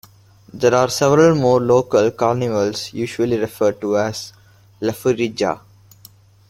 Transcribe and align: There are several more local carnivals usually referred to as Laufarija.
There 0.51 0.73
are 0.73 0.89
several 0.89 1.35
more 1.35 1.59
local 1.61 2.09
carnivals 2.09 2.91
usually 2.91 3.37
referred 3.37 3.79
to 3.81 3.99
as 3.99 4.33
Laufarija. 4.81 5.59